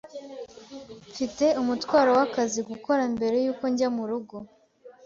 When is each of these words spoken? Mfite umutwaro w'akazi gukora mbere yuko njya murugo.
Mfite 1.11 1.45
umutwaro 1.61 2.09
w'akazi 2.17 2.59
gukora 2.69 3.03
mbere 3.15 3.35
yuko 3.45 3.63
njya 3.71 3.87
murugo. 3.95 4.35